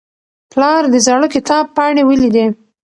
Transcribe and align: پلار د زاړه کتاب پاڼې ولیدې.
پلار 0.51 0.83
د 0.93 0.95
زاړه 1.05 1.27
کتاب 1.35 1.65
پاڼې 1.75 2.01
ولیدې. 2.05 2.45